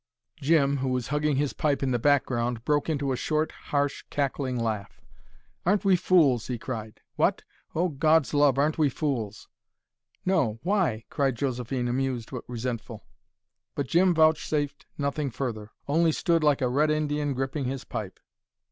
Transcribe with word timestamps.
Jim, 0.37 0.77
who 0.77 0.87
was 0.89 1.09
hugging 1.09 1.35
his 1.35 1.53
pipe 1.53 1.83
in 1.83 1.91
the 1.91 1.99
background, 1.99 2.65
broke 2.65 2.89
into 2.89 3.11
a 3.11 3.15
short, 3.15 3.51
harsh, 3.65 4.03
cackling 4.09 4.57
laugh. 4.57 4.99
"Aren't 5.63 5.85
we 5.85 5.95
fools!" 5.95 6.47
he 6.47 6.57
cried. 6.57 7.01
"What? 7.17 7.43
Oh, 7.75 7.89
God's 7.89 8.33
love, 8.33 8.57
aren't 8.57 8.79
we 8.79 8.89
fools!" 8.89 9.47
"No 10.25 10.57
why?" 10.63 11.05
cried 11.11 11.35
Josephine, 11.35 11.87
amused 11.87 12.31
but 12.31 12.43
resentful. 12.49 13.05
But 13.75 13.85
Jim 13.85 14.15
vouchsafed 14.15 14.87
nothing 14.97 15.29
further, 15.29 15.69
only 15.87 16.11
stood 16.13 16.43
like 16.43 16.63
a 16.63 16.67
Red 16.67 16.89
Indian 16.89 17.35
gripping 17.35 17.65
his 17.65 17.83
pipe. 17.83 18.19